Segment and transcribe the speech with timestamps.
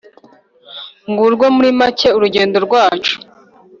[1.09, 3.13] ngurwo muri make urugendo rwacu.